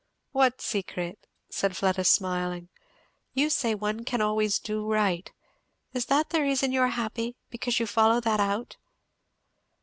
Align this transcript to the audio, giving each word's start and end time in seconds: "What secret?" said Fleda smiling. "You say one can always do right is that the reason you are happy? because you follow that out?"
"What 0.31 0.61
secret?" 0.61 1.27
said 1.51 1.77
Fleda 1.77 2.03
smiling. 2.05 2.69
"You 3.35 3.51
say 3.51 3.75
one 3.75 4.03
can 4.03 4.19
always 4.19 4.57
do 4.57 4.91
right 4.91 5.31
is 5.93 6.07
that 6.07 6.31
the 6.31 6.41
reason 6.41 6.71
you 6.71 6.81
are 6.81 6.87
happy? 6.97 7.35
because 7.51 7.79
you 7.79 7.85
follow 7.85 8.19
that 8.19 8.39
out?" 8.39 8.77